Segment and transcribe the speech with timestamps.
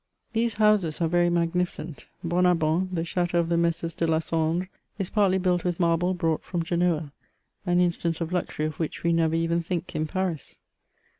[0.33, 3.93] These houses are very magnificent: Bonabant, the chateau of the Messrs.
[3.93, 7.11] de Lasandre, is partly built irith marble brought from Genoa,
[7.67, 10.59] an instance of luxury of which we never even think in Paris.